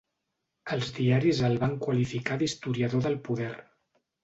[0.75, 3.53] Els diaris el van qualificar d'historiador del poder.